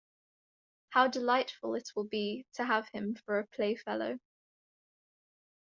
[0.89, 4.17] How delightful it will be to have him for a playfellow!